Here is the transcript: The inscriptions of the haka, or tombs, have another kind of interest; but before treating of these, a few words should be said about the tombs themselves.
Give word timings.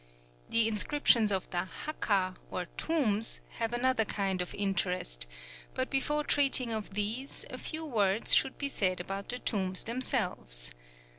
The 0.49 0.67
inscriptions 0.67 1.31
of 1.31 1.47
the 1.51 1.65
haka, 1.65 2.33
or 2.49 2.65
tombs, 2.75 3.39
have 3.59 3.71
another 3.71 4.03
kind 4.03 4.41
of 4.41 4.51
interest; 4.55 5.27
but 5.75 5.91
before 5.91 6.23
treating 6.23 6.71
of 6.71 6.95
these, 6.95 7.45
a 7.51 7.59
few 7.59 7.85
words 7.85 8.33
should 8.33 8.57
be 8.57 8.67
said 8.67 8.99
about 8.99 9.29
the 9.29 9.37
tombs 9.37 9.83
themselves. 9.83 10.71